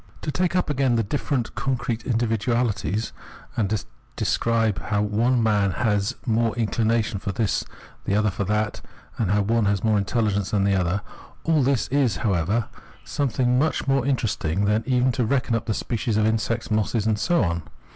To 0.23 0.31
take 0.31 0.55
up 0.55 0.67
again 0.67 0.95
the 0.95 1.03
different 1.03 1.53
concrete 1.53 2.05
individuahties, 2.05 3.11
and 3.55 3.69
to 3.69 3.85
describe 4.15 4.81
how 4.85 5.03
one 5.03 5.43
man 5.43 5.73
has 5.73 6.15
more 6.25 6.55
inclination 6.55 7.19
for 7.19 7.31
this, 7.31 7.63
the 8.05 8.15
other 8.15 8.31
for 8.31 8.43
that, 8.45 8.81
how 9.19 9.43
one 9.43 9.65
has 9.65 9.83
more 9.83 9.99
intelhgence 10.01 10.49
than 10.49 10.63
the 10.63 10.73
other— 10.73 11.03
all 11.43 11.61
this 11.61 11.87
is, 11.89 12.15
however, 12.25 12.67
something 13.03 13.59
much 13.59 13.83
292 13.83 13.85
Phenomenology 13.85 13.85
of 13.85 13.85
Mhid 13.85 13.87
more 13.89 14.03
uninteresting 14.03 14.65
than 14.93 14.99
even 15.01 15.11
to 15.11 15.23
reckon 15.23 15.53
up 15.53 15.65
the 15.67 15.73
species 15.75 16.17
of 16.17 16.25
insects, 16.25 16.71
mosses, 16.71 17.05
and 17.05 17.19
so 17.19 17.43
on. 17.43 17.61